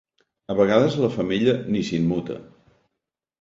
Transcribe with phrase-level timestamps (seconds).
[0.53, 2.39] A vegades, la femella ni s'immuta.